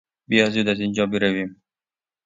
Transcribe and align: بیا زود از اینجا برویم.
بیا 0.29 0.45
زود 0.49 0.67
از 0.67 0.79
اینجا 0.79 1.05
برویم. 1.05 1.61